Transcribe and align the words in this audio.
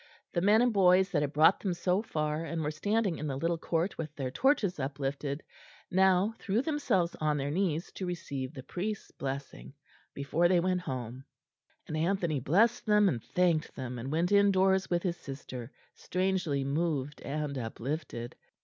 The 0.33 0.41
men 0.41 0.63
and 0.63 0.73
boys 0.73 1.11
that 1.11 1.21
had 1.21 1.31
brought 1.31 1.59
them 1.59 1.75
so 1.75 2.01
far, 2.01 2.43
and 2.43 2.63
were 2.63 2.71
standing 2.71 3.19
in 3.19 3.27
the 3.27 3.35
little 3.37 3.59
court 3.59 3.99
with 3.99 4.15
their 4.15 4.31
torches 4.31 4.79
uplifted, 4.79 5.43
now 5.91 6.33
threw 6.39 6.63
themselves 6.63 7.13
on 7.21 7.37
their 7.37 7.51
knees 7.51 7.91
to 7.91 8.07
receive 8.07 8.51
the 8.55 8.63
priest's 8.63 9.11
blessing, 9.11 9.75
before 10.15 10.47
they 10.47 10.59
went 10.59 10.81
home; 10.81 11.23
and 11.87 11.95
Anthony 11.95 12.39
blessed 12.39 12.87
them 12.87 13.07
and 13.09 13.23
thanked 13.23 13.75
them, 13.75 13.99
and 13.99 14.11
went 14.11 14.31
indoors 14.31 14.89
with 14.89 15.03
his 15.03 15.17
sister, 15.17 15.71
strangely 15.93 16.63
moved 16.63 17.21
and 17.21 17.55
uplifted. 17.59 18.35